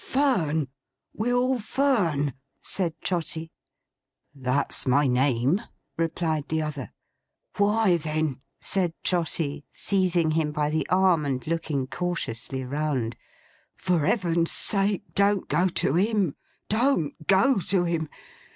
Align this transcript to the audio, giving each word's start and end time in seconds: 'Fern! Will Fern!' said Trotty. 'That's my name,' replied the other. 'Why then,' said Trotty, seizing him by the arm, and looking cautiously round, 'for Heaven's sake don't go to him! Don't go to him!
'Fern! 0.03 0.67
Will 1.13 1.59
Fern!' 1.59 2.33
said 2.59 2.99
Trotty. 3.01 3.51
'That's 4.33 4.87
my 4.87 5.05
name,' 5.05 5.61
replied 5.95 6.49
the 6.49 6.59
other. 6.59 6.91
'Why 7.57 7.97
then,' 7.97 8.41
said 8.59 8.95
Trotty, 9.03 9.63
seizing 9.71 10.31
him 10.31 10.51
by 10.53 10.71
the 10.71 10.89
arm, 10.89 11.23
and 11.23 11.45
looking 11.45 11.85
cautiously 11.85 12.63
round, 12.65 13.15
'for 13.75 13.99
Heaven's 14.07 14.51
sake 14.51 15.03
don't 15.13 15.47
go 15.47 15.67
to 15.67 15.93
him! 15.93 16.35
Don't 16.67 17.27
go 17.27 17.59
to 17.59 17.83
him! 17.83 18.09